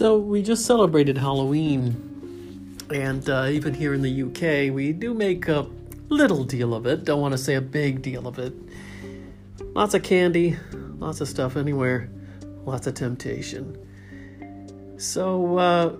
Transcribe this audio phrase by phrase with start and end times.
[0.00, 5.46] So, we just celebrated Halloween, and uh, even here in the UK, we do make
[5.46, 5.66] a
[6.08, 7.04] little deal of it.
[7.04, 8.54] Don't want to say a big deal of it.
[9.74, 12.08] Lots of candy, lots of stuff anywhere,
[12.64, 13.76] lots of temptation.
[14.96, 15.96] So, uh,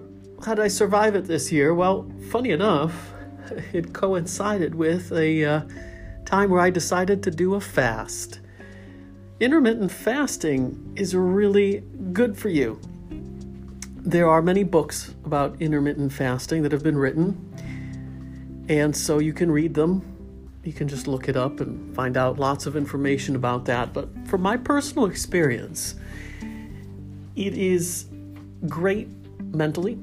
[0.46, 1.75] how did I survive it this year?
[1.75, 3.12] Well, funny enough,
[3.75, 5.61] it coincided with a uh,
[6.25, 8.40] time where I decided to do a fast.
[9.40, 11.82] Intermittent fasting is really
[12.14, 12.80] good for you
[14.03, 19.50] there are many books about intermittent fasting that have been written, and so you can
[19.50, 20.03] read them.
[20.64, 23.93] You can just look it up and find out lots of information about that.
[23.93, 25.94] But from my personal experience,
[27.35, 28.07] it is
[28.68, 29.08] great
[29.55, 29.99] mentally.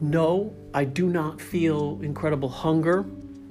[0.00, 3.04] No, I do not feel incredible hunger.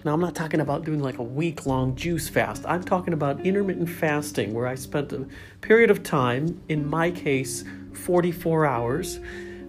[0.04, 2.66] Now, I'm not talking about doing like a week long juice fast.
[2.66, 5.28] I'm talking about intermittent fasting where I spent a
[5.62, 9.20] period of time, in my case, 44 hours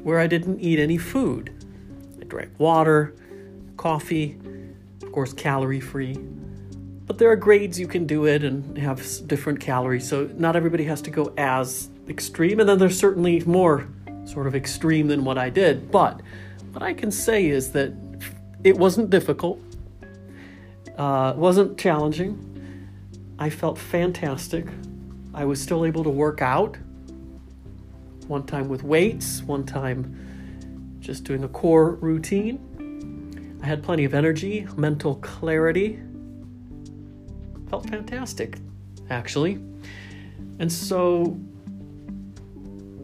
[0.03, 1.53] where I didn't eat any food.
[2.21, 3.15] I drank water,
[3.77, 4.39] coffee,
[5.03, 6.19] of course, calorie free.
[7.07, 10.85] But there are grades you can do it and have different calories, so not everybody
[10.85, 12.61] has to go as extreme.
[12.61, 13.87] And then there's certainly more
[14.25, 15.91] sort of extreme than what I did.
[15.91, 16.21] But
[16.73, 17.93] what I can say is that
[18.65, 19.61] it wasn't difficult,
[20.97, 22.49] uh, wasn't challenging.
[23.39, 24.67] I felt fantastic.
[25.35, 26.77] I was still able to work out
[28.29, 33.59] one time with weights, one time just doing a core routine.
[33.63, 36.01] I had plenty of energy, mental clarity.
[37.71, 38.59] Felt fantastic,
[39.11, 39.61] actually.
[40.59, 41.39] And so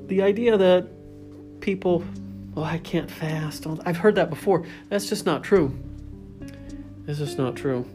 [0.07, 0.89] the idea that
[1.61, 2.05] people,
[2.57, 4.65] oh, I can't fast, I've heard that before.
[4.89, 5.77] That's just not true.
[7.07, 7.89] It's just not true.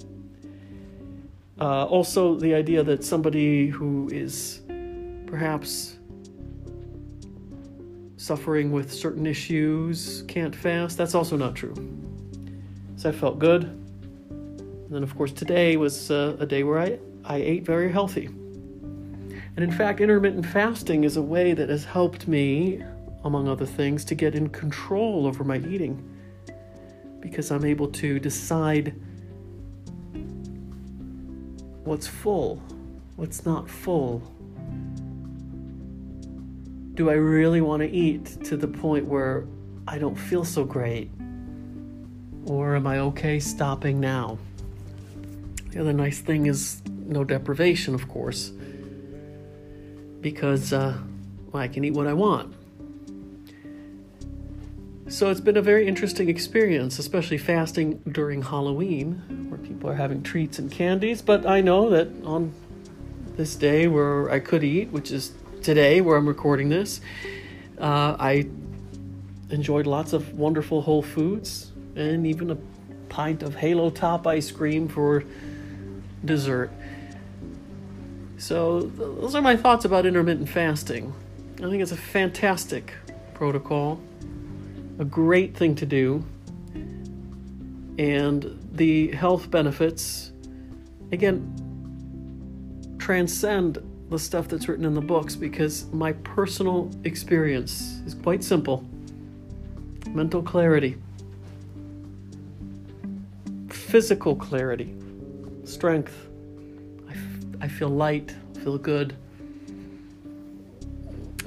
[1.59, 4.61] Uh, also, the idea that somebody who is
[5.27, 5.97] perhaps
[8.23, 10.97] suffering with certain issues can't fast.
[10.97, 11.75] That's also not true.
[12.95, 13.63] So I felt good.
[13.63, 18.27] And then, of course, today was uh, a day where I, I ate very healthy.
[18.27, 22.81] And in fact, intermittent fasting is a way that has helped me,
[23.25, 26.09] among other things, to get in control over my eating
[27.19, 28.95] because I'm able to decide
[31.83, 32.63] what's full,
[33.17, 34.32] what's not full,
[36.93, 39.45] do I really want to eat to the point where
[39.87, 41.09] I don't feel so great?
[42.45, 44.37] Or am I okay stopping now?
[45.71, 48.51] The other nice thing is no deprivation, of course,
[50.21, 50.97] because uh,
[51.53, 52.53] I can eat what I want.
[55.07, 60.21] So it's been a very interesting experience, especially fasting during Halloween, where people are having
[60.21, 61.21] treats and candies.
[61.21, 62.53] But I know that on
[63.35, 65.33] this day where I could eat, which is
[65.63, 67.01] today, where I'm recording this,
[67.79, 68.47] uh, I
[69.49, 72.57] enjoyed lots of wonderful whole foods and even a
[73.09, 75.23] pint of Halo Top ice cream for
[76.25, 76.71] dessert.
[78.37, 81.13] So, those are my thoughts about intermittent fasting.
[81.57, 82.93] I think it's a fantastic
[83.33, 84.01] protocol,
[84.99, 86.25] a great thing to do,
[87.97, 90.31] and the health benefits,
[91.11, 91.53] again,
[92.97, 93.77] transcend
[94.09, 98.85] the stuff that's written in the books because my personal experience is quite simple
[100.09, 100.95] mental clarity,
[103.69, 104.93] physical clarity,
[105.63, 106.27] strength.
[107.09, 107.17] I, f-
[107.61, 109.15] I feel light, feel good,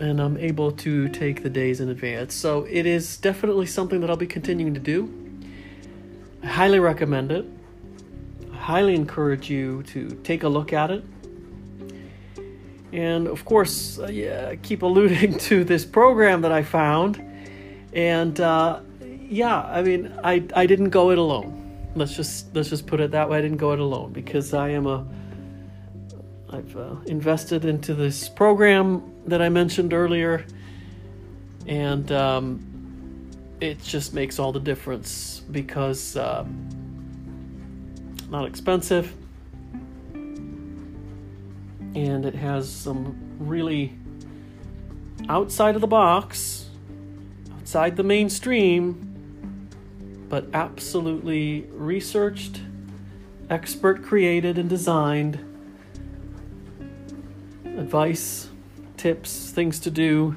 [0.01, 2.35] and I'm able to take the days in advance.
[2.35, 5.13] So it is definitely something that I'll be continuing to do.
[6.43, 7.47] I highly recommend it.
[8.53, 11.05] I highly encourage you to take a look at it
[12.97, 17.23] and of course, uh, yeah, keep alluding to this program that I found.
[17.93, 18.81] And uh,
[19.21, 21.63] yeah, I mean, I, I didn't go it alone.
[21.95, 23.39] Let's just let's just put it that way.
[23.39, 25.07] I didn't go it alone because I am a
[26.49, 30.47] I've uh, invested into this program that I mentioned earlier,
[31.67, 36.47] and um, it just makes all the difference because uh,
[38.31, 39.15] not expensive
[41.97, 43.97] and it has some really
[45.31, 46.69] outside of the box,
[47.59, 49.71] outside the mainstream,
[50.29, 52.61] but absolutely researched,
[53.49, 55.43] expert created, and designed
[57.65, 58.51] advice,
[58.99, 60.37] tips, things to do.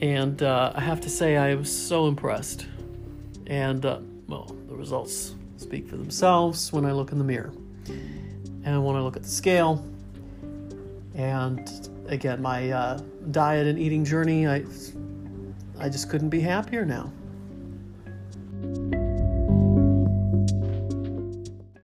[0.00, 2.66] And uh, I have to say, I was so impressed.
[3.48, 3.98] And, uh,
[4.28, 7.52] well, the results speak for themselves when I look in the mirror
[8.64, 9.84] and when I look at the scale,
[11.14, 13.00] and again, my uh,
[13.30, 14.64] diet and eating journey, I,
[15.78, 17.12] I just couldn't be happier now.